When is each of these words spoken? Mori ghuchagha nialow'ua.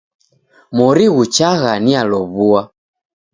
Mori 0.75 1.05
ghuchagha 1.15 1.71
nialow'ua. 1.83 2.61